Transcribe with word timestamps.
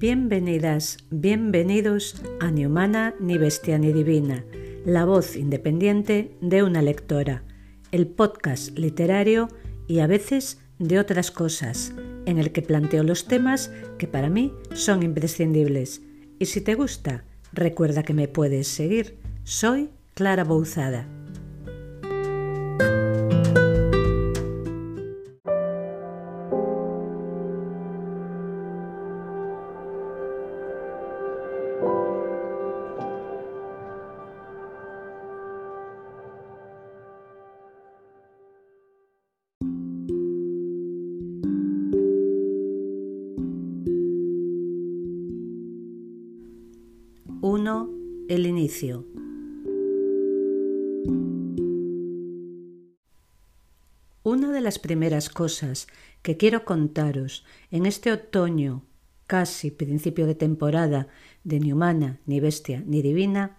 Bienvenidas, 0.00 0.96
bienvenidos 1.10 2.22
a 2.40 2.50
Ni 2.50 2.64
Humana, 2.64 3.14
ni 3.20 3.36
Bestia, 3.36 3.76
ni 3.76 3.92
Divina, 3.92 4.46
la 4.86 5.04
voz 5.04 5.36
independiente 5.36 6.38
de 6.40 6.62
una 6.62 6.80
lectora, 6.80 7.44
el 7.92 8.06
podcast 8.06 8.78
literario 8.78 9.50
y 9.88 9.98
a 9.98 10.06
veces 10.06 10.58
de 10.78 10.98
otras 10.98 11.30
cosas, 11.30 11.92
en 12.24 12.38
el 12.38 12.50
que 12.50 12.62
planteo 12.62 13.02
los 13.02 13.26
temas 13.26 13.72
que 13.98 14.06
para 14.06 14.30
mí 14.30 14.54
son 14.72 15.02
imprescindibles. 15.02 16.00
Y 16.38 16.46
si 16.46 16.62
te 16.62 16.76
gusta, 16.76 17.24
recuerda 17.52 18.02
que 18.02 18.14
me 18.14 18.26
puedes 18.26 18.68
seguir. 18.68 19.18
Soy 19.44 19.90
Clara 20.14 20.44
Bouzada. 20.44 21.06
Inicio. 48.60 49.06
Una 54.22 54.52
de 54.52 54.60
las 54.60 54.78
primeras 54.78 55.30
cosas 55.30 55.86
que 56.20 56.36
quiero 56.36 56.66
contaros 56.66 57.46
en 57.70 57.86
este 57.86 58.12
otoño, 58.12 58.82
casi 59.26 59.70
principio 59.70 60.26
de 60.26 60.34
temporada, 60.34 61.08
de 61.42 61.58
ni 61.58 61.72
humana, 61.72 62.20
ni 62.26 62.38
bestia, 62.38 62.84
ni 62.86 63.00
divina, 63.00 63.56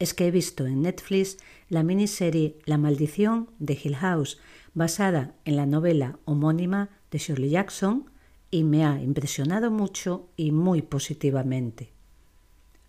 es 0.00 0.14
que 0.14 0.26
he 0.26 0.32
visto 0.32 0.66
en 0.66 0.82
Netflix 0.82 1.36
la 1.68 1.84
miniserie 1.84 2.58
La 2.64 2.76
maldición 2.76 3.50
de 3.60 3.78
Hill 3.80 3.96
House, 3.96 4.40
basada 4.74 5.36
en 5.44 5.54
la 5.54 5.66
novela 5.66 6.18
homónima 6.24 6.90
de 7.12 7.18
Shirley 7.18 7.50
Jackson, 7.50 8.10
y 8.50 8.64
me 8.64 8.84
ha 8.84 9.00
impresionado 9.00 9.70
mucho 9.70 10.28
y 10.36 10.50
muy 10.50 10.82
positivamente. 10.82 11.99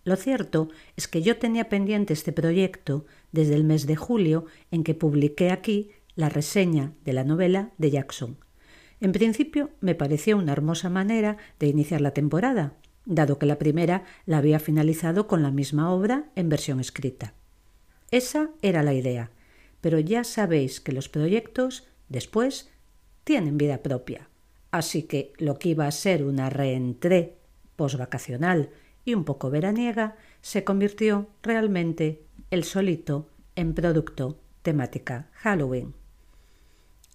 Lo 0.04 0.16
cierto 0.16 0.68
es 0.96 1.06
que 1.06 1.22
yo 1.22 1.38
tenía 1.38 1.68
pendiente 1.68 2.12
este 2.12 2.32
proyecto 2.32 3.06
desde 3.30 3.54
el 3.54 3.64
mes 3.64 3.86
de 3.86 3.96
julio 3.96 4.46
en 4.70 4.82
que 4.82 4.94
publiqué 4.94 5.50
aquí 5.50 5.90
la 6.16 6.28
reseña 6.28 6.92
de 7.04 7.12
la 7.12 7.24
novela 7.24 7.70
de 7.78 7.90
Jackson. 7.90 8.36
En 9.00 9.12
principio 9.12 9.70
me 9.80 9.94
pareció 9.94 10.36
una 10.36 10.52
hermosa 10.52 10.88
manera 10.88 11.36
de 11.58 11.68
iniciar 11.68 12.00
la 12.00 12.12
temporada, 12.12 12.74
dado 13.04 13.38
que 13.38 13.46
la 13.46 13.58
primera 13.58 14.04
la 14.26 14.38
había 14.38 14.60
finalizado 14.60 15.26
con 15.26 15.42
la 15.42 15.50
misma 15.50 15.92
obra 15.92 16.30
en 16.36 16.48
versión 16.48 16.80
escrita. 16.80 17.34
Esa 18.10 18.50
era 18.60 18.82
la 18.82 18.94
idea, 18.94 19.30
pero 19.80 19.98
ya 19.98 20.24
sabéis 20.24 20.80
que 20.80 20.92
los 20.92 21.08
proyectos 21.08 21.88
después 22.08 22.70
tienen 23.24 23.58
vida 23.58 23.82
propia. 23.82 24.28
Así 24.70 25.04
que 25.04 25.32
lo 25.38 25.58
que 25.58 25.70
iba 25.70 25.86
a 25.86 25.90
ser 25.90 26.24
una 26.24 26.50
reentré 26.50 27.36
posvacacional 27.76 28.70
y 29.04 29.14
un 29.14 29.24
poco 29.24 29.50
veraniega, 29.50 30.16
se 30.40 30.64
convirtió 30.64 31.28
realmente 31.42 32.24
el 32.50 32.64
solito 32.64 33.28
en 33.56 33.74
producto 33.74 34.38
temática 34.62 35.30
Halloween. 35.34 35.94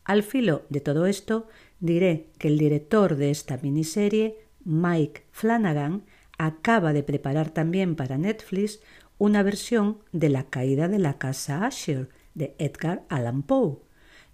Al 0.03 0.23
filo 0.23 0.63
de 0.69 0.79
todo 0.79 1.05
esto, 1.05 1.47
diré 1.79 2.29
que 2.37 2.47
el 2.47 2.57
director 2.57 3.15
de 3.15 3.29
esta 3.29 3.57
miniserie, 3.57 4.37
Mike 4.63 5.25
Flanagan, 5.31 6.05
acaba 6.37 6.93
de 6.93 7.03
preparar 7.03 7.49
también 7.49 7.95
para 7.95 8.17
Netflix 8.17 8.79
una 9.17 9.43
versión 9.43 9.99
de 10.11 10.29
La 10.29 10.43
caída 10.43 10.87
de 10.87 10.99
la 10.99 11.17
casa 11.17 11.65
Asher 11.65 12.09
de 12.35 12.55
Edgar 12.59 13.03
Allan 13.09 13.41
Poe. 13.41 13.79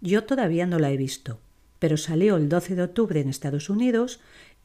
Yo 0.01 0.25
todavía 0.25 0.67
no 0.67 0.77
la 0.77 0.91
he 0.91 0.97
visto, 0.97 1.39
pero 1.79 1.97
salió 1.97 2.35
el 2.35 2.49
12 2.49 2.75
de 2.75 2.83
octubre 2.83 3.19
en 3.21 3.29
Estados 3.29 3.69
Unidos 3.69 4.19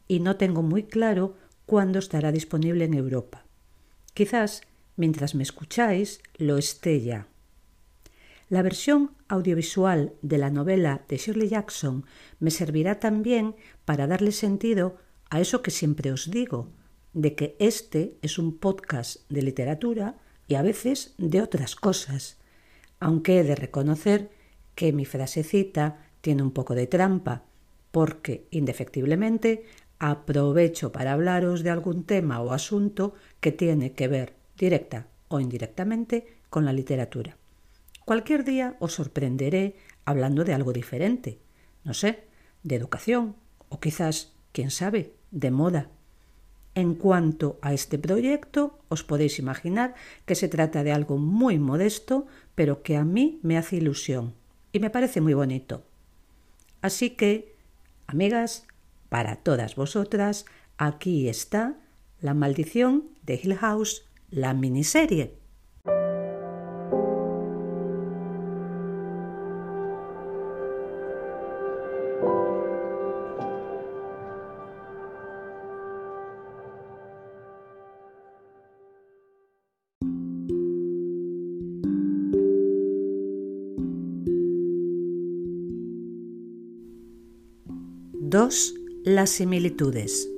y 0.09 0.21
no 0.21 0.37
tengo 0.37 0.63
muy 0.63 0.83
claro 0.83 1.37
cuándo 1.69 1.99
estará 1.99 2.33
disponible 2.33 2.87
en 2.87 2.95
Europa. 2.95 3.45
Quizás, 4.15 4.63
mientras 4.97 5.35
me 5.35 5.43
escucháis, 5.43 6.23
lo 6.39 6.57
esté 6.57 7.03
ya. 7.03 7.29
La 8.49 8.63
versión 8.63 9.11
audiovisual 9.29 10.15
de 10.23 10.39
la 10.39 10.49
novela 10.49 11.05
de 11.09 11.19
Shirley 11.19 11.51
Jackson 11.51 12.07
me 12.41 12.51
servirá 12.51 12.99
también 12.99 13.55
para 13.85 14.07
darle 14.07 14.33
sentido 14.33 14.97
a 15.29 15.43
eso 15.43 15.61
que 15.61 15.71
siempre 15.71 16.11
os 16.11 16.31
digo, 16.31 16.73
de 17.13 17.35
que 17.35 17.55
este 17.59 18.17
es 18.23 18.39
un 18.39 18.57
podcast 18.57 19.21
de 19.29 19.43
literatura 19.43 20.17
y 20.47 20.55
a 20.55 20.63
veces 20.63 21.13
de 21.19 21.43
otras 21.43 21.77
cosas, 21.77 22.39
aunque 22.99 23.41
he 23.41 23.45
de 23.45 23.57
reconocer 23.57 24.31
que 24.75 24.95
mi 24.95 25.05
frasecita 25.05 25.99
tiene 26.23 26.43
un 26.43 26.53
poco 26.53 26.75
de 26.75 26.87
trampa, 26.87 27.45
porque, 27.91 28.47
indefectiblemente, 28.51 29.65
aprovecho 29.99 30.93
para 30.93 31.13
hablaros 31.13 31.63
de 31.63 31.71
algún 31.71 32.05
tema 32.05 32.41
o 32.41 32.53
asunto 32.53 33.15
que 33.41 33.53
tiene 33.53 33.93
que 33.93 34.09
ver 34.09 34.35
directa 34.57 35.07
o 35.29 35.41
indirectamente 35.41 36.39
con 36.51 36.65
la 36.65 36.73
literatura. 36.73 37.37
Cualquier 38.05 38.45
día 38.45 38.77
os 38.79 38.95
sorprenderé 38.95 39.77
hablando 40.05 40.45
de 40.45 40.55
algo 40.55 40.73
diferente, 40.73 41.39
no 41.85 41.93
sé, 41.93 42.25
de 42.63 42.77
educación 42.77 43.37
o 43.69 43.81
quizás, 43.81 44.33
quién 44.53 44.71
sabe, 44.71 45.13
de 45.31 45.51
moda. 45.51 45.91
En 46.75 46.95
cuanto 46.95 47.59
a 47.61 47.75
este 47.75 47.99
proyecto, 47.99 48.79
os 48.89 49.03
podéis 49.03 49.39
imaginar 49.39 49.95
que 50.25 50.37
se 50.37 50.49
trata 50.49 50.85
de 50.85 50.93
algo 50.93 51.19
muy 51.19 51.59
modesto, 51.59 52.27
pero 52.55 52.83
que 52.83 52.97
a 52.97 53.05
mí 53.05 53.41
me 53.43 53.59
hace 53.59 53.77
ilusión 53.77 54.35
y 54.73 54.79
me 54.79 54.89
parece 54.89 55.21
muy 55.21 55.35
bonito. 55.35 55.83
Así 56.81 57.11
que, 57.11 57.57
amigas, 58.07 58.68
para 59.09 59.37
todas 59.37 59.77
vosotras, 59.77 60.45
aquí 60.77 61.29
está 61.29 61.77
La 62.21 62.35
maldición 62.35 63.11
de 63.23 63.41
Hill 63.43 63.57
House, 63.57 64.03
la 64.31 64.55
miniserie. 64.55 65.39
Dos 88.31 88.78
las 89.09 89.31
similitudes. 89.31 90.29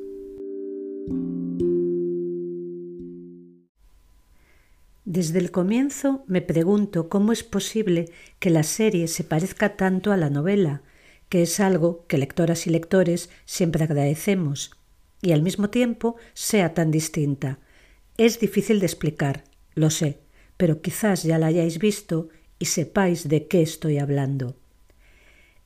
Desde 5.04 5.40
el 5.40 5.50
comienzo 5.50 6.22
me 6.28 6.40
pregunto 6.40 7.08
cómo 7.08 7.32
es 7.32 7.42
posible 7.42 8.10
que 8.38 8.48
la 8.48 8.62
serie 8.62 9.08
se 9.08 9.24
parezca 9.24 9.76
tanto 9.76 10.12
a 10.12 10.16
la 10.16 10.30
novela, 10.30 10.82
que 11.28 11.42
es 11.42 11.58
algo 11.58 12.06
que 12.06 12.16
lectoras 12.16 12.68
y 12.68 12.70
lectores 12.70 13.28
siempre 13.44 13.82
agradecemos, 13.82 14.70
y 15.20 15.32
al 15.32 15.42
mismo 15.42 15.70
tiempo 15.70 16.14
sea 16.32 16.72
tan 16.72 16.92
distinta. 16.92 17.58
Es 18.18 18.38
difícil 18.38 18.78
de 18.78 18.86
explicar, 18.86 19.42
lo 19.74 19.90
sé, 19.90 20.20
pero 20.56 20.80
quizás 20.80 21.24
ya 21.24 21.38
la 21.38 21.46
hayáis 21.46 21.80
visto 21.80 22.28
y 22.60 22.66
sepáis 22.66 23.28
de 23.28 23.48
qué 23.48 23.62
estoy 23.62 23.98
hablando. 23.98 24.54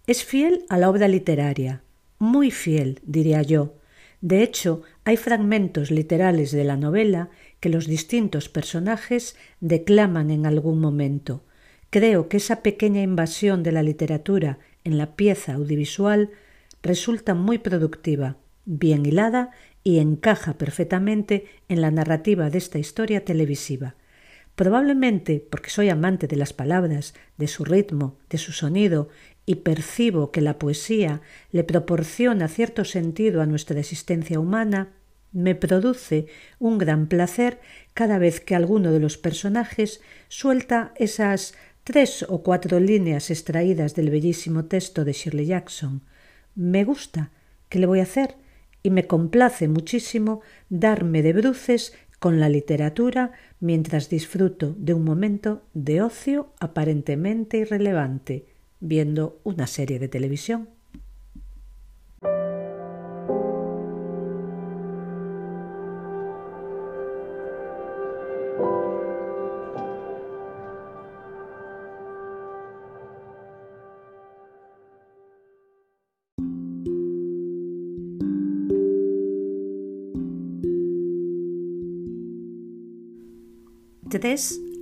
Es 0.06 0.24
fiel 0.24 0.64
a 0.70 0.78
la 0.78 0.88
obra 0.88 1.06
literaria, 1.06 1.84
muy 2.18 2.50
fiel, 2.50 3.00
diría 3.04 3.42
yo. 3.42 3.74
De 4.20 4.42
hecho, 4.42 4.82
hay 5.04 5.16
fragmentos 5.16 5.90
literales 5.90 6.50
de 6.50 6.64
la 6.64 6.76
novela 6.76 7.28
que 7.60 7.68
los 7.68 7.86
distintos 7.86 8.48
personajes 8.48 9.36
declaman 9.60 10.30
en 10.30 10.46
algún 10.46 10.80
momento. 10.80 11.44
Creo 11.90 12.28
que 12.28 12.38
esa 12.38 12.62
pequeña 12.62 13.02
invasión 13.02 13.62
de 13.62 13.72
la 13.72 13.82
literatura 13.82 14.58
en 14.82 14.98
la 14.98 15.14
pieza 15.14 15.54
audiovisual 15.54 16.30
resulta 16.82 17.34
muy 17.34 17.58
productiva, 17.58 18.38
bien 18.64 19.04
hilada 19.06 19.50
y 19.82 19.98
encaja 19.98 20.56
perfectamente 20.58 21.46
en 21.68 21.80
la 21.80 21.90
narrativa 21.90 22.50
de 22.50 22.58
esta 22.58 22.78
historia 22.78 23.24
televisiva. 23.24 23.94
Probablemente 24.54 25.46
porque 25.50 25.70
soy 25.70 25.88
amante 25.88 26.26
de 26.26 26.36
las 26.36 26.52
palabras, 26.52 27.14
de 27.36 27.48
su 27.48 27.64
ritmo, 27.64 28.18
de 28.30 28.38
su 28.38 28.52
sonido 28.52 29.08
y 29.46 29.56
percibo 29.56 30.30
que 30.30 30.40
la 30.40 30.58
poesía 30.58 31.20
le 31.52 31.64
proporciona 31.64 32.48
cierto 32.48 32.84
sentido 32.84 33.42
a 33.42 33.46
nuestra 33.46 33.78
existencia 33.78 34.40
humana, 34.40 34.92
me 35.32 35.54
produce 35.54 36.26
un 36.58 36.78
gran 36.78 37.08
placer 37.08 37.60
cada 37.92 38.18
vez 38.18 38.40
que 38.40 38.54
alguno 38.54 38.92
de 38.92 39.00
los 39.00 39.18
personajes 39.18 40.00
suelta 40.28 40.92
esas 40.96 41.54
tres 41.82 42.24
o 42.28 42.42
cuatro 42.42 42.80
líneas 42.80 43.30
extraídas 43.30 43.94
del 43.94 44.10
bellísimo 44.10 44.66
texto 44.66 45.04
de 45.04 45.12
Shirley 45.12 45.46
Jackson. 45.46 46.02
Me 46.54 46.84
gusta. 46.84 47.30
¿Qué 47.68 47.78
le 47.80 47.86
voy 47.86 48.00
a 48.00 48.04
hacer? 48.04 48.36
y 48.84 48.90
me 48.90 49.06
complace 49.06 49.66
muchísimo 49.66 50.42
darme 50.68 51.22
de 51.22 51.32
bruces 51.32 51.94
con 52.20 52.38
la 52.38 52.48
literatura 52.48 53.32
mientras 53.58 54.08
disfruto 54.10 54.76
de 54.78 54.94
un 54.94 55.04
momento 55.04 55.62
de 55.72 56.02
ocio 56.02 56.52
aparentemente 56.60 57.56
irrelevante, 57.56 58.46
viendo 58.84 59.40
una 59.44 59.66
serie 59.66 59.98
de 59.98 60.08
televisión. 60.08 60.68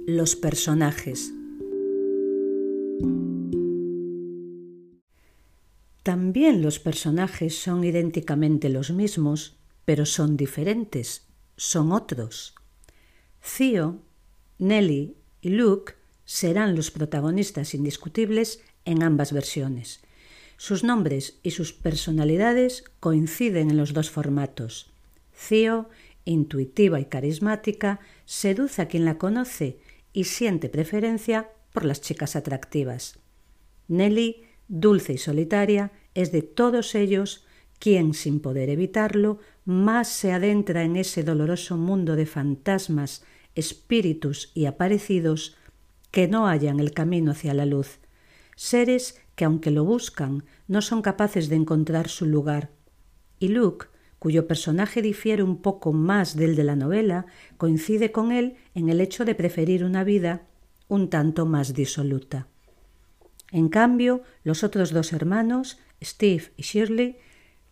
Los 0.06 0.36
personajes. 0.36 1.32
También 6.02 6.62
los 6.62 6.78
personajes 6.78 7.58
son 7.58 7.84
idénticamente 7.84 8.68
los 8.68 8.90
mismos, 8.90 9.56
pero 9.84 10.06
son 10.06 10.36
diferentes, 10.36 11.26
son 11.56 11.92
otros. 11.92 12.54
Theo, 13.56 14.00
Nelly 14.58 15.16
y 15.40 15.48
Luke 15.50 15.94
serán 16.24 16.74
los 16.76 16.90
protagonistas 16.90 17.74
indiscutibles 17.74 18.60
en 18.84 19.02
ambas 19.02 19.32
versiones. 19.32 20.00
Sus 20.56 20.84
nombres 20.84 21.38
y 21.42 21.50
sus 21.52 21.72
personalidades 21.72 22.84
coinciden 23.00 23.70
en 23.70 23.76
los 23.76 23.92
dos 23.92 24.10
formatos. 24.10 24.90
Theo 25.48 25.88
intuitiva 26.24 27.00
y 27.00 27.06
carismática, 27.06 28.00
seduce 28.24 28.82
a 28.82 28.88
quien 28.88 29.04
la 29.04 29.18
conoce 29.18 29.78
y 30.12 30.24
siente 30.24 30.68
preferencia 30.68 31.50
por 31.72 31.84
las 31.84 32.00
chicas 32.00 32.36
atractivas. 32.36 33.18
Nelly, 33.88 34.42
dulce 34.72 35.12
y 35.12 35.18
solitaria, 35.18 35.92
es 36.14 36.32
de 36.32 36.42
todos 36.42 36.94
ellos 36.94 37.46
quien, 37.78 38.14
sin 38.14 38.40
poder 38.40 38.70
evitarlo, 38.70 39.38
más 39.64 40.08
se 40.08 40.32
adentra 40.32 40.82
en 40.82 40.96
ese 40.96 41.22
doloroso 41.22 41.76
mundo 41.76 42.16
de 42.16 42.26
fantasmas, 42.26 43.24
espíritus 43.54 44.50
y 44.54 44.64
aparecidos 44.64 45.56
que 46.10 46.26
no 46.26 46.46
hallan 46.46 46.80
el 46.80 46.92
camino 46.92 47.32
hacia 47.32 47.54
la 47.54 47.66
luz, 47.66 47.98
seres 48.56 49.20
que 49.34 49.44
aunque 49.44 49.70
lo 49.70 49.84
buscan, 49.84 50.44
no 50.68 50.80
son 50.80 51.02
capaces 51.02 51.48
de 51.48 51.56
encontrar 51.56 52.08
su 52.08 52.26
lugar. 52.26 52.70
Y 53.38 53.48
Luke 53.48 53.86
cuyo 54.22 54.46
personaje 54.46 55.02
difiere 55.02 55.42
un 55.42 55.56
poco 55.56 55.92
más 55.92 56.36
del 56.36 56.54
de 56.54 56.62
la 56.62 56.76
novela, 56.76 57.26
coincide 57.56 58.12
con 58.12 58.30
él 58.30 58.54
en 58.72 58.88
el 58.88 59.00
hecho 59.00 59.24
de 59.24 59.34
preferir 59.34 59.82
una 59.84 60.04
vida 60.04 60.46
un 60.86 61.10
tanto 61.10 61.44
más 61.44 61.74
disoluta. 61.74 62.46
En 63.52 63.68
cambio, 63.68 64.22
los 64.42 64.64
otros 64.64 64.92
dos 64.92 65.12
hermanos, 65.12 65.78
Steve 66.02 66.44
y 66.56 66.62
Shirley, 66.62 67.18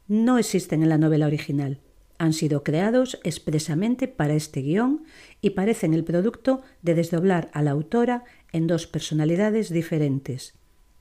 no 0.06 0.38
existen 0.38 0.82
en 0.82 0.90
la 0.90 0.98
novela 0.98 1.26
original. 1.26 1.80
Han 2.18 2.34
sido 2.34 2.62
creados 2.62 3.18
expresamente 3.24 4.06
para 4.06 4.34
este 4.34 4.60
guion 4.60 5.04
y 5.40 5.50
parecen 5.50 5.94
el 5.94 6.04
producto 6.04 6.60
de 6.82 6.94
desdoblar 6.94 7.50
a 7.54 7.62
la 7.62 7.70
autora 7.70 8.24
en 8.52 8.66
dos 8.66 8.86
personalidades 8.86 9.70
diferentes, 9.70 10.54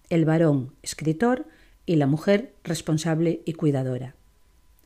el 0.10 0.24
varón 0.24 0.74
escritor 0.82 1.46
y 1.86 1.98
la 1.98 2.08
mujer 2.08 2.54
responsable 2.64 3.42
y 3.46 3.54
cuidadora. 3.54 4.16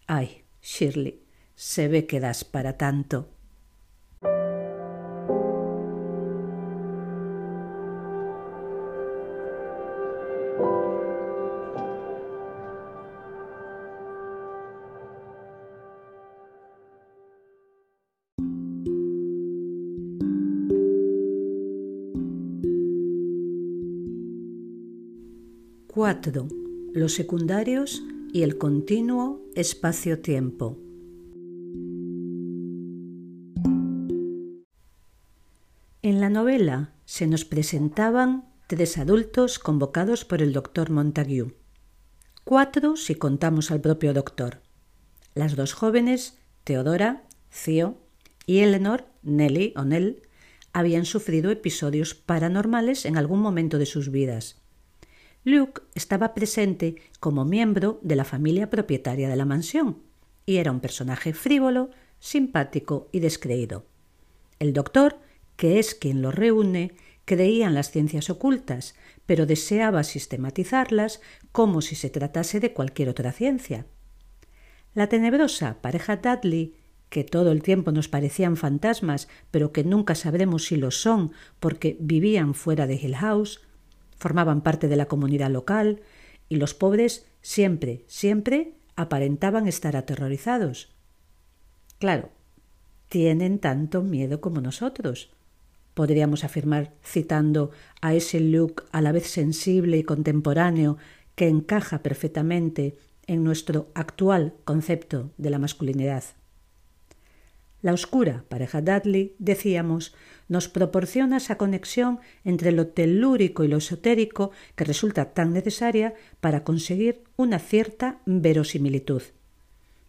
Ay, 0.07 0.41
Shirley, 0.63 1.21
se 1.53 1.87
ve 1.87 2.07
que 2.07 2.19
das 2.19 2.43
para 2.43 2.77
tanto. 2.77 3.32
Los 26.93 27.15
secundarios 27.15 28.01
y 28.31 28.43
el 28.43 28.57
continuo 28.57 29.41
espacio-tiempo. 29.55 30.77
En 36.01 36.21
la 36.21 36.29
novela 36.29 36.93
se 37.03 37.27
nos 37.27 37.43
presentaban 37.43 38.45
tres 38.67 38.97
adultos 38.97 39.59
convocados 39.59 40.23
por 40.23 40.41
el 40.41 40.53
doctor 40.53 40.91
Montague, 40.91 41.53
cuatro 42.45 42.95
si 42.95 43.15
contamos 43.15 43.69
al 43.71 43.81
propio 43.81 44.13
doctor, 44.13 44.61
las 45.33 45.57
dos 45.57 45.73
jóvenes, 45.73 46.37
Teodora, 46.63 47.23
Theo, 47.65 47.97
y 48.45 48.59
Eleanor, 48.59 49.07
Nelly 49.23 49.73
o 49.75 49.83
Nell, 49.83 50.21
habían 50.71 51.03
sufrido 51.03 51.51
episodios 51.51 52.15
paranormales 52.15 53.03
en 53.05 53.17
algún 53.17 53.41
momento 53.41 53.77
de 53.77 53.85
sus 53.85 54.09
vidas 54.09 54.62
Luke 55.43 55.81
estaba 55.93 56.33
presente 56.33 56.95
como 57.19 57.43
miembro 57.43 57.99
de 58.01 58.15
la 58.15 58.23
familia 58.23 58.69
propietaria 58.69 59.27
de 59.27 59.35
la 59.35 59.45
mansión 59.45 59.97
y 60.45 60.57
era 60.57 60.71
un 60.71 60.79
personaje 60.79 61.33
frívolo, 61.33 61.89
simpático 62.19 63.09
y 63.11 63.19
descreído. 63.19 63.85
El 64.59 64.73
doctor, 64.73 65.19
que 65.57 65.79
es 65.79 65.95
quien 65.95 66.21
lo 66.21 66.31
reúne, 66.31 66.95
creía 67.25 67.67
en 67.67 67.73
las 67.73 67.91
ciencias 67.91 68.29
ocultas, 68.29 68.95
pero 69.25 69.45
deseaba 69.45 70.03
sistematizarlas 70.03 71.21
como 71.51 71.81
si 71.81 71.95
se 71.95 72.09
tratase 72.09 72.59
de 72.59 72.73
cualquier 72.73 73.09
otra 73.09 73.31
ciencia. 73.31 73.85
La 74.93 75.07
tenebrosa 75.07 75.81
pareja 75.81 76.17
Dudley, 76.17 76.75
que 77.09 77.23
todo 77.23 77.51
el 77.51 77.61
tiempo 77.61 77.91
nos 77.91 78.07
parecían 78.07 78.57
fantasmas, 78.57 79.27
pero 79.51 79.71
que 79.71 79.83
nunca 79.83 80.15
sabremos 80.15 80.65
si 80.65 80.77
lo 80.77 80.91
son 80.91 81.31
porque 81.59 81.97
vivían 81.99 82.53
fuera 82.53 82.87
de 82.87 82.95
Hill 82.95 83.15
House, 83.15 83.61
formaban 84.17 84.61
parte 84.61 84.87
de 84.87 84.95
la 84.95 85.07
comunidad 85.07 85.51
local 85.51 86.01
y 86.49 86.57
los 86.57 86.73
pobres 86.73 87.25
siempre, 87.41 88.03
siempre 88.07 88.73
aparentaban 88.95 89.67
estar 89.67 89.95
aterrorizados. 89.95 90.93
Claro, 91.99 92.29
tienen 93.09 93.59
tanto 93.59 94.01
miedo 94.01 94.41
como 94.41 94.61
nosotros. 94.61 95.29
Podríamos 95.93 96.43
afirmar 96.43 96.93
citando 97.03 97.71
a 98.01 98.13
ese 98.13 98.39
look 98.39 98.85
a 98.91 99.01
la 99.01 99.11
vez 99.11 99.27
sensible 99.27 99.97
y 99.97 100.03
contemporáneo 100.03 100.97
que 101.35 101.47
encaja 101.47 102.01
perfectamente 102.03 102.97
en 103.27 103.43
nuestro 103.43 103.89
actual 103.93 104.53
concepto 104.65 105.31
de 105.37 105.49
la 105.49 105.59
masculinidad. 105.59 106.23
La 107.83 107.91
oscura 107.93 108.45
pareja 108.47 108.81
Dudley, 108.81 109.35
decíamos, 109.39 110.15
nos 110.47 110.69
proporciona 110.69 111.35
esa 111.35 111.57
conexión 111.57 112.19
entre 112.45 112.71
lo 112.71 112.87
telúrico 112.87 113.65
y 113.65 113.67
lo 113.67 113.77
esotérico 113.77 114.51
que 114.77 114.85
resulta 114.85 115.33
tan 115.33 115.51
necesaria 115.51 116.13
para 116.39 116.63
conseguir 116.63 117.25
una 117.35 117.59
cierta 117.59 118.21
verosimilitud. 118.25 119.21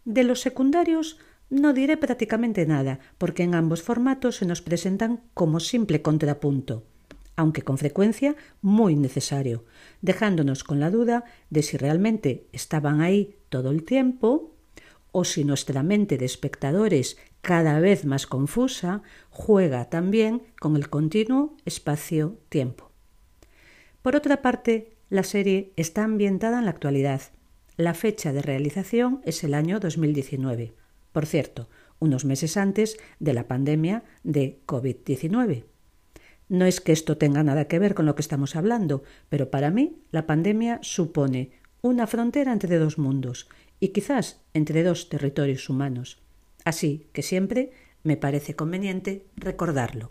De 0.04 0.22
los 0.22 0.40
secundarios 0.40 1.18
no 1.50 1.72
diré 1.72 1.96
prácticamente 1.96 2.64
nada, 2.64 3.00
porque 3.18 3.42
en 3.42 3.56
ambos 3.56 3.82
formatos 3.82 4.36
se 4.36 4.46
nos 4.46 4.62
presentan 4.62 5.24
como 5.34 5.58
simple 5.58 6.00
contrapunto, 6.00 6.84
aunque 7.34 7.62
con 7.62 7.76
frecuencia 7.76 8.36
muy 8.62 8.94
necesario, 8.94 9.64
dejándonos 10.00 10.62
con 10.62 10.78
la 10.78 10.90
duda 10.90 11.24
de 11.50 11.64
si 11.64 11.76
realmente 11.76 12.46
estaban 12.52 13.00
ahí 13.00 13.34
todo 13.48 13.72
el 13.72 13.82
tiempo 13.82 14.52
o 15.10 15.24
si 15.24 15.44
nuestra 15.44 15.82
mente 15.82 16.18
de 16.18 16.24
espectadores 16.24 17.16
cada 17.44 17.78
vez 17.78 18.06
más 18.06 18.26
confusa 18.26 19.02
juega 19.28 19.90
también 19.90 20.42
con 20.58 20.76
el 20.76 20.88
continuo 20.88 21.56
espacio-tiempo. 21.66 22.90
Por 24.00 24.16
otra 24.16 24.40
parte, 24.40 24.96
la 25.10 25.22
serie 25.22 25.72
está 25.76 26.04
ambientada 26.04 26.58
en 26.58 26.64
la 26.64 26.70
actualidad. 26.70 27.20
La 27.76 27.92
fecha 27.92 28.32
de 28.32 28.40
realización 28.40 29.20
es 29.24 29.44
el 29.44 29.52
año 29.52 29.78
2019. 29.78 30.72
Por 31.12 31.26
cierto, 31.26 31.68
unos 31.98 32.24
meses 32.24 32.56
antes 32.56 32.96
de 33.20 33.34
la 33.34 33.46
pandemia 33.46 34.04
de 34.22 34.60
COVID-19. 34.66 35.64
No 36.48 36.64
es 36.64 36.80
que 36.80 36.92
esto 36.92 37.18
tenga 37.18 37.42
nada 37.42 37.68
que 37.68 37.78
ver 37.78 37.94
con 37.94 38.06
lo 38.06 38.14
que 38.14 38.22
estamos 38.22 38.56
hablando, 38.56 39.02
pero 39.28 39.50
para 39.50 39.70
mí 39.70 39.98
la 40.10 40.26
pandemia 40.26 40.78
supone 40.80 41.50
una 41.82 42.06
frontera 42.06 42.54
entre 42.54 42.78
dos 42.78 42.96
mundos 42.96 43.48
y 43.80 43.88
quizás 43.88 44.40
entre 44.54 44.82
dos 44.82 45.10
territorios 45.10 45.68
humanos. 45.68 46.23
Así 46.64 47.06
que 47.12 47.22
siempre 47.22 47.70
me 48.02 48.16
parece 48.16 48.56
conveniente 48.56 49.26
recordarlo. 49.36 50.10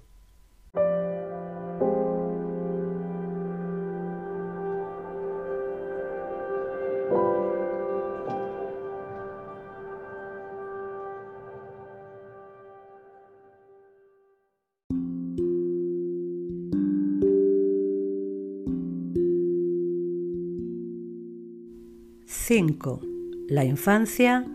La 23.47 23.65
infancia, 23.65 24.45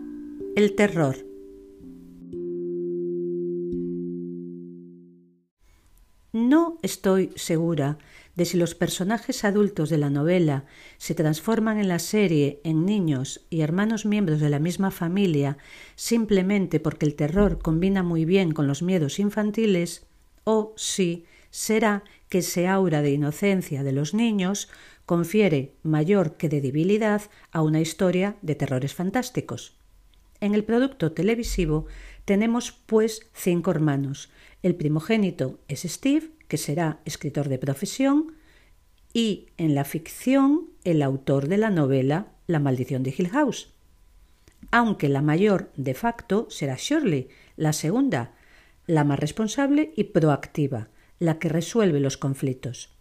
el 0.55 0.75
terror. 0.75 1.28
Estoy 6.89 7.31
segura 7.35 7.97
de 8.35 8.45
si 8.45 8.57
los 8.57 8.73
personajes 8.73 9.43
adultos 9.43 9.89
de 9.89 9.97
la 9.97 10.09
novela 10.09 10.65
se 10.97 11.13
transforman 11.13 11.77
en 11.77 11.87
la 11.87 11.99
serie 11.99 12.61
en 12.63 12.85
niños 12.85 13.41
y 13.49 13.61
hermanos 13.61 14.05
miembros 14.05 14.39
de 14.39 14.49
la 14.49 14.59
misma 14.59 14.91
familia 14.91 15.57
simplemente 15.95 16.79
porque 16.79 17.05
el 17.05 17.15
terror 17.15 17.59
combina 17.59 18.01
muy 18.01 18.25
bien 18.25 18.51
con 18.51 18.65
los 18.65 18.81
miedos 18.81 19.19
infantiles, 19.19 20.07
o 20.45 20.73
si 20.77 21.25
será 21.51 22.03
que 22.29 22.39
ese 22.39 22.67
aura 22.67 23.01
de 23.01 23.11
inocencia 23.11 23.83
de 23.83 23.91
los 23.91 24.13
niños 24.13 24.69
confiere 25.05 25.73
mayor 25.83 26.37
que 26.37 26.49
de 26.49 26.61
debilidad 26.61 27.23
a 27.51 27.61
una 27.61 27.81
historia 27.81 28.35
de 28.41 28.55
terrores 28.55 28.93
fantásticos. 28.93 29.75
En 30.41 30.55
el 30.55 30.63
producto 30.63 31.11
televisivo 31.11 31.87
tenemos 32.29 32.71
pues 32.85 33.27
cinco 33.33 33.71
hermanos. 33.71 34.29
El 34.61 34.75
primogénito 34.75 35.57
es 35.67 35.81
Steve, 35.81 36.29
que 36.47 36.57
será 36.57 36.99
escritor 37.03 37.49
de 37.49 37.57
profesión, 37.57 38.35
y 39.11 39.47
en 39.57 39.73
la 39.73 39.83
ficción 39.83 40.69
el 40.83 41.01
autor 41.01 41.47
de 41.47 41.57
la 41.57 41.71
novela 41.71 42.27
La 42.45 42.59
maldición 42.59 43.01
de 43.01 43.15
Hill 43.17 43.29
House. 43.29 43.73
Aunque 44.69 45.09
la 45.09 45.23
mayor 45.23 45.71
de 45.75 45.95
facto 45.95 46.45
será 46.51 46.75
Shirley, 46.77 47.29
la 47.55 47.73
segunda, 47.73 48.35
la 48.85 49.03
más 49.03 49.17
responsable 49.17 49.91
y 49.95 50.03
proactiva, 50.03 50.89
la 51.17 51.39
que 51.39 51.49
resuelve 51.49 51.99
los 51.99 52.17
conflictos. 52.17 52.95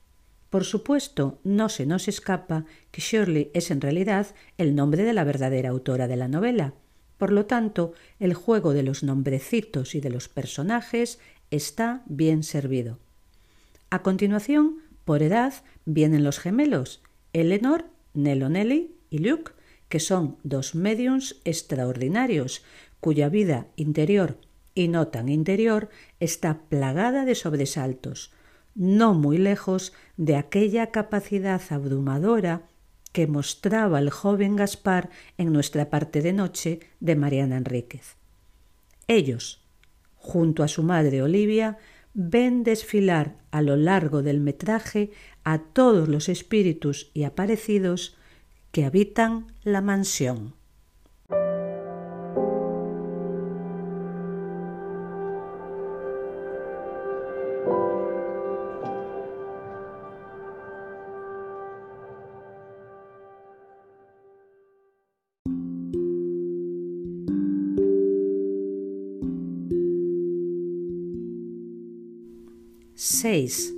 Por 0.48 0.64
supuesto, 0.64 1.38
no 1.44 1.68
se 1.68 1.84
nos 1.84 2.08
escapa 2.08 2.64
que 2.90 3.02
Shirley 3.02 3.50
es 3.52 3.70
en 3.70 3.82
realidad 3.82 4.28
el 4.56 4.74
nombre 4.74 5.02
de 5.02 5.12
la 5.12 5.24
verdadera 5.24 5.68
autora 5.68 6.08
de 6.08 6.16
la 6.16 6.28
novela. 6.28 6.72
Por 7.18 7.32
lo 7.32 7.46
tanto, 7.46 7.92
el 8.18 8.32
juego 8.32 8.72
de 8.72 8.82
los 8.82 9.02
nombrecitos 9.02 9.94
y 9.94 10.00
de 10.00 10.10
los 10.10 10.28
personajes 10.28 11.18
está 11.50 12.02
bien 12.06 12.42
servido. 12.42 12.98
A 13.90 14.02
continuación, 14.02 14.78
por 15.04 15.22
edad, 15.22 15.54
vienen 15.84 16.24
los 16.24 16.38
gemelos, 16.38 17.02
Eleanor, 17.32 17.86
Nello 18.14 18.48
Nelly 18.48 18.94
y 19.10 19.18
Luke, 19.18 19.52
que 19.88 20.00
son 20.00 20.36
dos 20.42 20.74
mediums 20.74 21.40
extraordinarios, 21.44 22.62
cuya 23.00 23.28
vida 23.28 23.68
interior 23.76 24.38
y 24.74 24.88
no 24.88 25.08
tan 25.08 25.28
interior 25.28 25.88
está 26.20 26.60
plagada 26.68 27.24
de 27.24 27.34
sobresaltos, 27.34 28.32
no 28.74 29.14
muy 29.14 29.38
lejos 29.38 29.92
de 30.16 30.36
aquella 30.36 30.90
capacidad 30.92 31.60
abrumadora 31.70 32.68
que 33.18 33.26
mostraba 33.26 33.98
el 33.98 34.10
joven 34.10 34.54
Gaspar 34.54 35.10
en 35.38 35.52
nuestra 35.52 35.90
parte 35.90 36.22
de 36.22 36.32
noche 36.32 36.78
de 37.00 37.16
Mariana 37.16 37.56
Enríquez. 37.56 38.14
Ellos, 39.08 39.60
junto 40.14 40.62
a 40.62 40.68
su 40.68 40.84
madre 40.84 41.20
Olivia, 41.20 41.78
ven 42.14 42.62
desfilar 42.62 43.34
a 43.50 43.60
lo 43.60 43.74
largo 43.74 44.22
del 44.22 44.38
metraje 44.38 45.10
a 45.42 45.58
todos 45.58 46.06
los 46.06 46.28
espíritus 46.28 47.10
y 47.12 47.24
aparecidos 47.24 48.16
que 48.70 48.84
habitan 48.84 49.52
la 49.64 49.80
mansión. 49.80 50.54
6. 73.00 73.74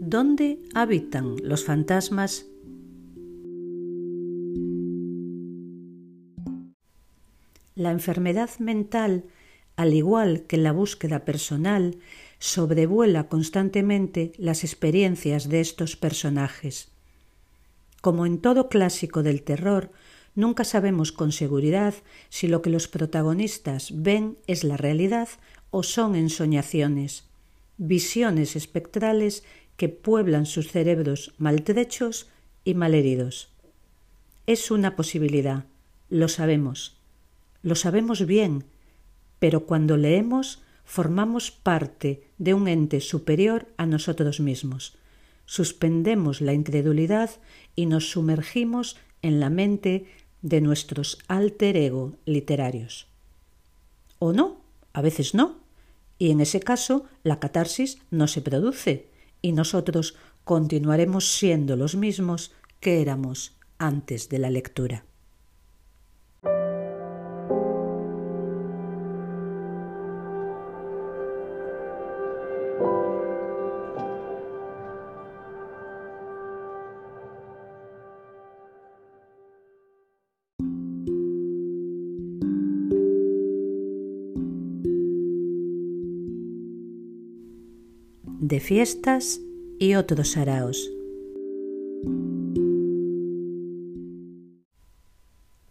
¿Dónde 0.00 0.58
habitan 0.72 1.36
los 1.42 1.62
fantasmas? 1.62 2.46
La 7.74 7.90
enfermedad 7.90 8.48
mental, 8.60 9.26
al 9.76 9.92
igual 9.92 10.44
que 10.46 10.56
la 10.56 10.72
búsqueda 10.72 11.26
personal, 11.26 11.98
sobrevuela 12.38 13.28
constantemente 13.28 14.32
las 14.38 14.64
experiencias 14.64 15.50
de 15.50 15.60
estos 15.60 15.96
personajes. 15.96 16.88
Como 18.00 18.24
en 18.24 18.38
todo 18.38 18.70
clásico 18.70 19.22
del 19.22 19.42
terror, 19.42 19.90
nunca 20.34 20.64
sabemos 20.64 21.12
con 21.12 21.32
seguridad 21.32 21.92
si 22.30 22.48
lo 22.48 22.62
que 22.62 22.70
los 22.70 22.88
protagonistas 22.88 23.92
ven 23.94 24.38
es 24.46 24.64
la 24.64 24.78
realidad 24.78 25.28
o 25.70 25.82
son 25.82 26.14
ensoñaciones 26.14 27.30
visiones 27.78 28.56
espectrales 28.56 29.44
que 29.76 29.88
pueblan 29.88 30.46
sus 30.46 30.70
cerebros 30.70 31.34
maltrechos 31.38 32.28
y 32.64 32.74
malheridos. 32.74 33.48
Es 34.46 34.70
una 34.70 34.96
posibilidad, 34.96 35.64
lo 36.08 36.28
sabemos, 36.28 36.96
lo 37.62 37.74
sabemos 37.74 38.26
bien, 38.26 38.64
pero 39.38 39.66
cuando 39.66 39.96
leemos 39.96 40.62
formamos 40.84 41.50
parte 41.50 42.22
de 42.38 42.54
un 42.54 42.68
ente 42.68 43.00
superior 43.00 43.68
a 43.76 43.86
nosotros 43.86 44.40
mismos. 44.40 44.96
Suspendemos 45.46 46.40
la 46.40 46.52
incredulidad 46.52 47.30
y 47.74 47.86
nos 47.86 48.10
sumergimos 48.10 48.98
en 49.22 49.40
la 49.40 49.50
mente 49.50 50.06
de 50.42 50.60
nuestros 50.60 51.18
alter 51.28 51.76
ego 51.76 52.16
literarios. 52.24 53.06
¿O 54.18 54.32
no? 54.32 54.60
A 54.92 55.02
veces 55.02 55.34
no 55.34 55.61
y 56.22 56.30
en 56.30 56.40
ese 56.40 56.60
caso 56.60 57.04
la 57.24 57.40
catarsis 57.40 57.98
no 58.12 58.28
se 58.28 58.42
produce 58.42 59.10
y 59.40 59.50
nosotros 59.50 60.14
continuaremos 60.44 61.32
siendo 61.32 61.74
los 61.74 61.96
mismos 61.96 62.52
que 62.78 63.02
éramos 63.02 63.56
antes 63.76 64.28
de 64.28 64.38
la 64.38 64.48
lectura. 64.48 65.04
De 88.52 88.60
fiestas 88.60 89.40
y 89.78 89.94
otros 89.94 90.36
araos. 90.36 90.90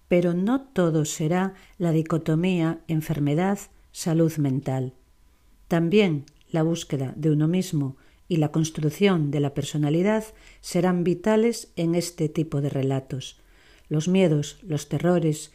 Pero 0.07 0.33
no 0.33 0.61
todo 0.61 1.05
será 1.05 1.53
la 1.77 1.91
dicotomía 1.91 2.79
enfermedad-salud 2.87 4.35
mental. 4.37 4.95
También 5.67 6.25
la 6.49 6.63
búsqueda 6.63 7.13
de 7.15 7.29
uno 7.29 7.47
mismo 7.47 7.97
y 8.27 8.37
la 8.37 8.51
construcción 8.51 9.29
de 9.29 9.41
la 9.41 9.53
personalidad 9.53 10.23
serán 10.61 11.03
vitales 11.03 11.71
en 11.75 11.93
este 11.93 12.29
tipo 12.29 12.61
de 12.61 12.69
relatos. 12.69 13.39
Los 13.89 14.07
miedos, 14.07 14.57
los 14.63 14.89
terrores, 14.89 15.51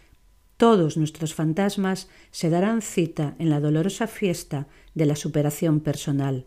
todos 0.59 0.97
nuestros 0.97 1.35
fantasmas 1.35 2.09
se 2.30 2.50
darán 2.50 2.83
cita 2.83 3.35
en 3.40 3.50
la 3.50 3.59
dolorosa 3.59 4.06
fiesta 4.06 4.68
de 4.95 5.06
la 5.06 5.16
superación 5.16 5.80
personal 5.80 6.47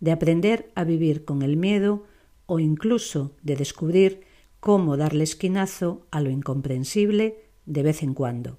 de 0.00 0.12
aprender 0.12 0.70
a 0.74 0.84
vivir 0.84 1.24
con 1.24 1.42
el 1.42 1.56
miedo 1.56 2.04
o 2.46 2.58
incluso 2.58 3.36
de 3.42 3.56
descubrir 3.56 4.22
cómo 4.58 4.96
darle 4.96 5.24
esquinazo 5.24 6.06
a 6.10 6.20
lo 6.20 6.30
incomprensible 6.30 7.38
de 7.66 7.82
vez 7.82 8.02
en 8.02 8.14
cuando. 8.14 8.58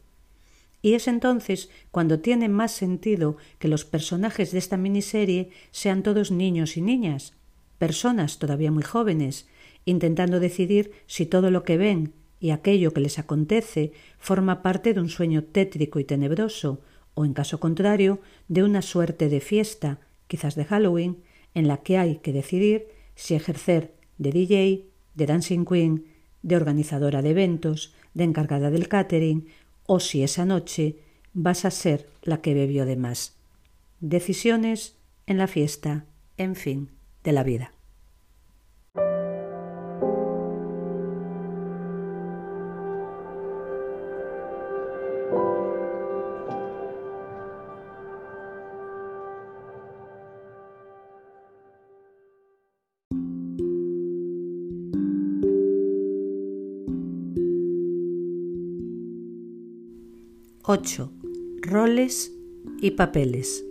Y 0.81 0.93
es 0.93 1.07
entonces 1.07 1.69
cuando 1.91 2.19
tiene 2.19 2.49
más 2.49 2.71
sentido 2.71 3.37
que 3.59 3.67
los 3.67 3.85
personajes 3.85 4.51
de 4.51 4.57
esta 4.57 4.77
miniserie 4.77 5.49
sean 5.71 6.01
todos 6.01 6.31
niños 6.31 6.77
y 6.77 6.81
niñas, 6.81 7.33
personas 7.77 8.39
todavía 8.39 8.71
muy 8.71 8.83
jóvenes, 8.83 9.47
intentando 9.85 10.39
decidir 10.39 10.91
si 11.07 11.25
todo 11.25 11.51
lo 11.51 11.63
que 11.63 11.77
ven 11.77 12.13
y 12.39 12.49
aquello 12.49 12.93
que 12.93 13.01
les 13.01 13.19
acontece 13.19 13.91
forma 14.17 14.63
parte 14.63 14.93
de 14.93 15.01
un 15.01 15.09
sueño 15.09 15.43
tétrico 15.43 15.99
y 15.99 16.03
tenebroso, 16.03 16.81
o 17.13 17.25
en 17.25 17.33
caso 17.33 17.59
contrario, 17.59 18.19
de 18.47 18.63
una 18.63 18.81
suerte 18.81 19.29
de 19.29 19.39
fiesta, 19.39 19.99
quizás 20.27 20.55
de 20.55 20.65
Halloween, 20.65 21.17
en 21.53 21.67
la 21.67 21.77
que 21.77 21.97
hay 21.97 22.17
que 22.17 22.33
decidir 22.33 22.87
si 23.15 23.35
ejercer 23.35 23.93
de 24.17 24.31
DJ, 24.31 24.85
de 25.15 25.25
dancing 25.25 25.65
queen, 25.65 26.05
de 26.43 26.55
organizadora 26.55 27.21
de 27.21 27.31
eventos, 27.31 27.93
de 28.13 28.23
encargada 28.23 28.71
del 28.71 28.87
catering, 28.87 29.47
o 29.85 29.99
si 29.99 30.23
esa 30.23 30.45
noche 30.45 30.97
vas 31.33 31.65
a 31.65 31.71
ser 31.71 32.09
la 32.23 32.41
que 32.41 32.53
bebió 32.53 32.85
de 32.85 32.95
más. 32.95 33.35
Decisiones 33.99 34.95
en 35.27 35.37
la 35.37 35.47
fiesta, 35.47 36.05
en 36.37 36.55
fin, 36.55 36.89
de 37.23 37.31
la 37.31 37.43
vida. 37.43 37.73
8. 60.73 61.11
Roles 61.63 62.31
y 62.79 62.91
papeles. 62.91 63.65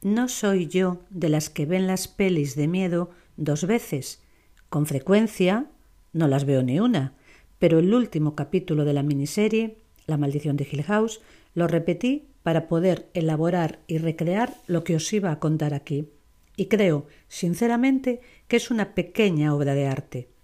No 0.00 0.30
soy 0.30 0.68
yo 0.68 1.02
de 1.10 1.28
las 1.28 1.50
que 1.50 1.66
ven 1.66 1.86
las 1.86 2.08
pelis 2.08 2.56
de 2.56 2.66
miedo 2.66 3.10
dos 3.36 3.66
veces. 3.66 4.22
Con 4.70 4.86
frecuencia 4.86 5.66
no 6.14 6.28
las 6.28 6.46
veo 6.46 6.62
ni 6.62 6.80
una, 6.80 7.12
pero 7.58 7.78
el 7.78 7.92
último 7.92 8.34
capítulo 8.34 8.86
de 8.86 8.94
la 8.94 9.02
miniserie, 9.02 9.76
La 10.06 10.16
maldición 10.16 10.56
de 10.56 10.66
Hill 10.72 10.84
House, 10.84 11.20
lo 11.52 11.68
repetí 11.68 12.28
para 12.42 12.68
poder 12.68 13.10
elaborar 13.12 13.80
y 13.86 13.98
recrear 13.98 14.54
lo 14.66 14.82
que 14.82 14.96
os 14.96 15.12
iba 15.12 15.30
a 15.30 15.40
contar 15.40 15.74
aquí. 15.74 16.08
Y 16.56 16.68
creo, 16.68 17.06
sinceramente, 17.26 18.22
que 18.46 18.56
es 18.56 18.70
una 18.70 18.94
pequeña 18.94 19.54
obra 19.54 19.74
de 19.74 19.86
arte. 19.86 20.37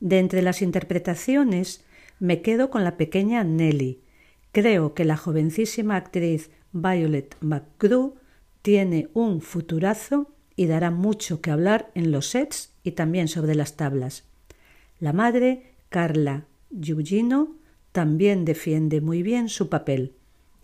De 0.00 0.18
entre 0.18 0.42
las 0.42 0.62
interpretaciones 0.62 1.84
me 2.18 2.42
quedo 2.42 2.70
con 2.70 2.84
la 2.84 2.96
pequeña 2.96 3.44
Nelly. 3.44 4.00
Creo 4.52 4.94
que 4.94 5.04
la 5.04 5.16
jovencísima 5.16 5.96
actriz 5.96 6.50
Violet 6.72 7.36
McGrew 7.40 8.14
tiene 8.62 9.08
un 9.14 9.40
futurazo 9.40 10.34
y 10.56 10.66
dará 10.66 10.90
mucho 10.90 11.40
que 11.40 11.50
hablar 11.50 11.90
en 11.94 12.12
los 12.12 12.28
sets 12.28 12.72
y 12.82 12.92
también 12.92 13.28
sobre 13.28 13.54
las 13.54 13.76
tablas. 13.76 14.24
La 14.98 15.12
madre, 15.12 15.74
Carla 15.88 16.46
Giugino, 16.78 17.56
también 17.92 18.44
defiende 18.44 19.00
muy 19.00 19.22
bien 19.22 19.48
su 19.48 19.68
papel. 19.68 20.14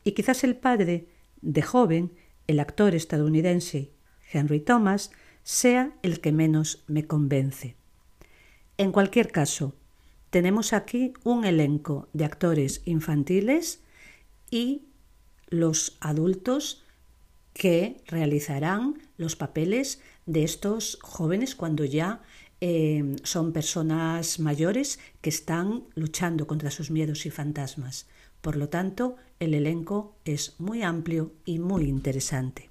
Y 0.05 0.13
quizás 0.13 0.45
el 0.45 0.57
padre, 0.57 1.09
de 1.41 1.63
joven, 1.63 2.13
el 2.47 2.61
actor 2.61 2.95
estadounidense 2.95 3.93
Henry 4.33 4.61
Thomas, 4.61 5.11
sea 5.43 5.93
el 6.03 6.21
que 6.21 6.33
menos 6.33 6.85
me 6.87 7.07
convence. 7.07 7.77
En 8.79 8.93
cualquier 8.93 9.33
caso, 9.33 9.75
tenemos 10.31 10.73
aquí 10.75 11.15
un 11.25 11.45
elenco 11.47 12.09
de 12.13 12.27
actores 12.27 12.83
infantiles 12.85 13.81
y 14.51 14.83
los 15.49 15.97
adultos 16.01 16.83
que 17.55 18.03
realizarán 18.07 18.99
los 19.17 19.35
papeles 19.35 20.03
de 20.27 20.45
estos 20.45 20.99
jóvenes 21.01 21.55
cuando 21.55 21.87
ya 21.87 22.21
eh, 22.61 23.17
son 23.23 23.53
personas 23.53 24.41
mayores 24.41 24.99
que 25.23 25.31
están 25.31 25.85
luchando 25.95 26.47
contra 26.47 26.71
sus 26.71 26.91
miedos 26.91 27.25
y 27.25 27.31
fantasmas. 27.31 28.07
Por 28.43 28.57
lo 28.57 28.69
tanto, 28.69 29.17
el 29.41 29.55
elenco 29.55 30.17
es 30.27 30.55
muy 30.59 30.83
amplio 30.83 31.33
y 31.47 31.59
muy 31.59 31.85
interesante. 31.85 32.69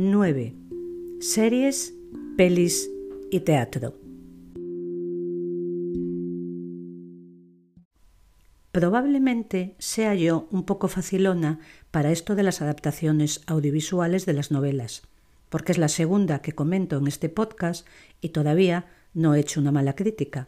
9. 0.00 0.54
Series, 1.18 1.92
pelis 2.36 2.88
y 3.32 3.40
teatro. 3.40 3.98
Probablemente 8.70 9.74
sea 9.80 10.14
yo 10.14 10.46
un 10.52 10.62
poco 10.62 10.86
facilona 10.86 11.58
para 11.90 12.12
esto 12.12 12.36
de 12.36 12.44
las 12.44 12.62
adaptaciones 12.62 13.42
audiovisuales 13.48 14.24
de 14.24 14.34
las 14.34 14.52
novelas, 14.52 15.02
porque 15.48 15.72
es 15.72 15.78
la 15.78 15.88
segunda 15.88 16.42
que 16.42 16.52
comento 16.52 16.98
en 16.98 17.08
este 17.08 17.28
podcast 17.28 17.84
y 18.20 18.28
todavía 18.28 18.86
no 19.14 19.34
he 19.34 19.40
hecho 19.40 19.58
una 19.58 19.72
mala 19.72 19.96
crítica. 19.96 20.46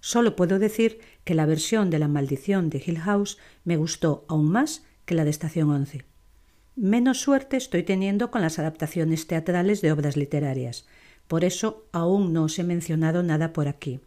Solo 0.00 0.36
puedo 0.36 0.58
decir 0.58 1.00
que 1.24 1.34
la 1.34 1.46
versión 1.46 1.88
de 1.88 1.98
La 1.98 2.08
maldición 2.08 2.68
de 2.68 2.82
Hill 2.86 2.98
House 2.98 3.38
me 3.64 3.78
gustó 3.78 4.26
aún 4.28 4.50
más 4.50 4.84
que 5.06 5.14
la 5.14 5.24
de 5.24 5.30
Estación 5.30 5.70
11. 5.70 6.04
Menos 6.76 7.22
suerte 7.22 7.56
estoy 7.56 7.84
teniendo 7.84 8.30
con 8.30 8.42
las 8.42 8.58
adaptaciones 8.58 9.26
teatrales 9.26 9.80
de 9.80 9.92
obras 9.92 10.14
literarias. 10.14 10.86
Por 11.26 11.42
eso 11.42 11.86
aún 11.90 12.34
no 12.34 12.44
os 12.44 12.58
he 12.58 12.64
mencionado 12.64 13.22
nada 13.22 13.54
por 13.54 13.66
aquí. 13.66 14.00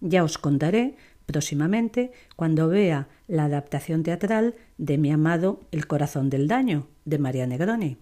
Ya 0.00 0.24
os 0.24 0.36
contaré 0.36 0.96
próximamente 1.24 2.10
cuando 2.34 2.66
vea 2.66 3.06
la 3.28 3.44
adaptación 3.44 4.02
teatral 4.02 4.56
de 4.76 4.98
mi 4.98 5.12
amado 5.12 5.60
El 5.70 5.86
corazón 5.86 6.28
del 6.28 6.48
daño 6.48 6.88
de 7.04 7.20
María 7.20 7.46
Negroni. 7.46 7.96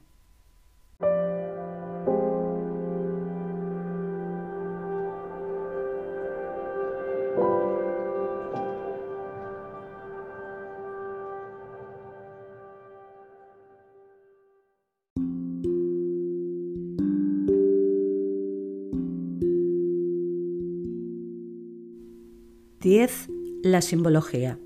La 23.74 23.82
simbología. 23.82 24.56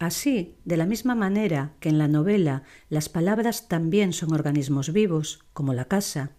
Así, 0.00 0.56
de 0.64 0.76
la 0.76 0.84
misma 0.84 1.14
manera 1.14 1.76
que 1.78 1.88
en 1.88 1.98
la 1.98 2.08
novela 2.08 2.64
las 2.88 3.08
palabras 3.08 3.68
también 3.68 4.12
son 4.12 4.34
organismos 4.34 4.92
vivos, 4.92 5.44
como 5.52 5.74
la 5.74 5.84
casa, 5.84 6.32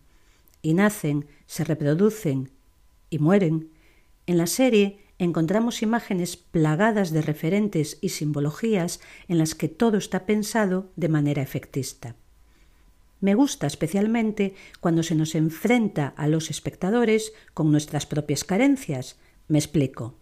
y 0.61 0.73
nacen, 0.73 1.27
se 1.45 1.63
reproducen 1.63 2.51
y 3.09 3.19
mueren, 3.19 3.69
en 4.25 4.37
la 4.37 4.45
serie 4.45 4.99
encontramos 5.17 5.81
imágenes 5.81 6.35
plagadas 6.35 7.11
de 7.11 7.21
referentes 7.21 7.99
y 8.01 8.09
simbologías 8.09 8.99
en 9.29 9.37
las 9.37 9.55
que 9.55 9.69
todo 9.69 9.95
está 9.95 10.25
pensado 10.25 10.91
de 10.97 11.07
manera 11.07 11.41
efectista. 11.41 12.17
Me 13.23 13.35
gusta 13.35 13.67
especialmente 13.67 14.53
cuando 14.81 15.01
se 15.01 15.15
nos 15.15 15.33
enfrenta 15.33 16.13
a 16.17 16.27
los 16.27 16.49
espectadores 16.49 17.31
con 17.53 17.71
nuestras 17.71 18.05
propias 18.05 18.43
carencias. 18.43 19.17
Me 19.47 19.57
explico. 19.59 20.15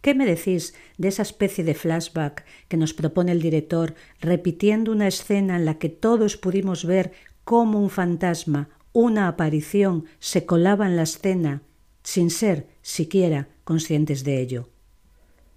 ¿Qué 0.00 0.14
me 0.14 0.24
decís 0.24 0.72
de 0.96 1.08
esa 1.08 1.20
especie 1.20 1.64
de 1.64 1.74
flashback 1.74 2.46
que 2.68 2.78
nos 2.78 2.94
propone 2.94 3.32
el 3.32 3.42
director 3.42 3.94
repitiendo 4.22 4.90
una 4.92 5.06
escena 5.06 5.56
en 5.56 5.66
la 5.66 5.78
que 5.78 5.90
todos 5.90 6.38
pudimos 6.38 6.86
ver 6.86 7.12
cómo 7.44 7.78
un 7.78 7.90
fantasma, 7.90 8.70
una 8.94 9.28
aparición, 9.28 10.06
se 10.18 10.46
colaba 10.46 10.86
en 10.86 10.96
la 10.96 11.02
escena 11.02 11.60
sin 12.02 12.30
ser 12.30 12.68
siquiera 12.80 13.50
conscientes 13.64 14.24
de 14.24 14.40
ello? 14.40 14.70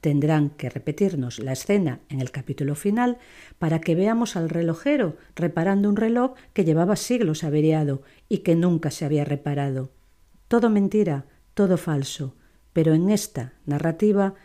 Tendrán 0.02 0.52
que 0.52 0.70
repetirnos 0.70 1.40
la 1.40 1.52
escena 1.52 2.00
en 2.08 2.22
el 2.22 2.32
capítulo 2.32 2.76
final 2.76 3.18
para 3.58 3.82
que 3.82 3.96
veamos 3.96 4.38
al 4.38 4.50
relojero 4.50 5.18
reparando 5.36 5.90
un 5.90 5.98
reloj 5.98 6.36
que 6.54 6.64
llevaba 6.64 6.96
siglos 6.96 7.44
averiado 7.44 8.02
y 8.30 8.40
que 8.40 8.56
nunca 8.56 8.92
se 8.92 9.04
había 9.04 9.26
reparado. 9.26 9.92
Todo 10.48 10.70
mentira, 10.70 11.26
todo 11.54 11.78
falso, 11.78 12.36
pero 12.72 12.94
en 12.94 13.10
esta 13.10 13.54
narrativa, 13.66 14.36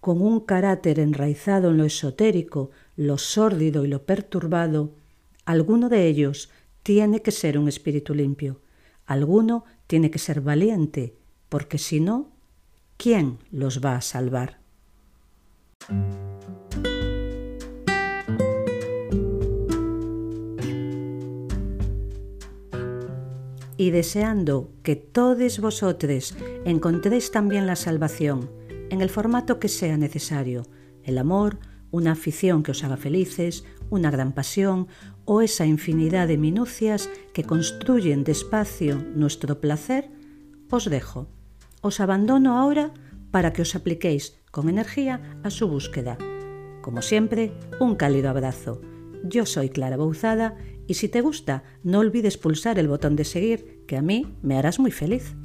con 0.00 0.22
un 0.22 0.40
carácter 0.40 1.00
enraizado 1.00 1.70
en 1.70 1.78
lo 1.78 1.84
esotérico, 1.84 2.70
lo 2.94 3.18
sórdido 3.18 3.84
y 3.84 3.88
lo 3.88 4.06
perturbado, 4.06 4.94
alguno 5.44 5.88
de 5.88 6.06
ellos 6.06 6.50
tiene 6.84 7.20
que 7.20 7.32
ser 7.32 7.58
un 7.58 7.68
espíritu 7.68 8.14
limpio, 8.14 8.60
alguno 9.06 9.64
tiene 9.88 10.10
que 10.10 10.20
ser 10.20 10.40
valiente, 10.40 11.16
porque 11.48 11.78
si 11.78 11.98
no, 11.98 12.30
¿quién 12.96 13.38
los 13.50 13.84
va 13.84 13.96
a 13.96 14.00
salvar? 14.00 14.59
Y 23.80 23.92
deseando 23.92 24.70
que 24.82 24.94
todos 24.94 25.58
vosotros 25.58 26.36
encontréis 26.66 27.30
también 27.30 27.66
la 27.66 27.76
salvación, 27.76 28.50
en 28.90 29.00
el 29.00 29.08
formato 29.08 29.58
que 29.58 29.68
sea 29.68 29.96
necesario, 29.96 30.66
el 31.02 31.16
amor, 31.16 31.58
una 31.90 32.12
afición 32.12 32.62
que 32.62 32.72
os 32.72 32.84
haga 32.84 32.98
felices, 32.98 33.64
una 33.88 34.10
gran 34.10 34.32
pasión 34.32 34.86
o 35.24 35.40
esa 35.40 35.64
infinidad 35.64 36.28
de 36.28 36.36
minucias 36.36 37.08
que 37.32 37.44
construyen 37.44 38.22
despacio 38.22 39.02
nuestro 39.14 39.62
placer, 39.62 40.10
os 40.70 40.84
dejo. 40.84 41.28
Os 41.80 42.00
abandono 42.00 42.58
ahora 42.58 42.92
para 43.30 43.52
que 43.52 43.62
os 43.62 43.74
apliquéis 43.74 44.42
con 44.50 44.68
energía 44.68 45.40
a 45.42 45.50
su 45.50 45.68
búsqueda. 45.68 46.18
Como 46.82 47.02
siempre, 47.02 47.52
un 47.78 47.94
cálido 47.96 48.30
abrazo. 48.30 48.80
Yo 49.24 49.46
soy 49.46 49.68
Clara 49.68 49.96
Bouzada 49.96 50.56
y 50.86 50.94
si 50.94 51.08
te 51.08 51.20
gusta, 51.20 51.62
no 51.82 52.00
olvides 52.00 52.38
pulsar 52.38 52.78
el 52.78 52.88
botón 52.88 53.16
de 53.16 53.24
seguir, 53.24 53.84
que 53.86 53.96
a 53.96 54.02
mí 54.02 54.34
me 54.42 54.56
harás 54.56 54.80
muy 54.80 54.90
feliz. 54.90 55.36